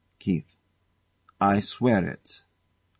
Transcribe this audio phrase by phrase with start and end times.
[0.17, 0.57] KEITH.
[1.39, 2.43] I swear it.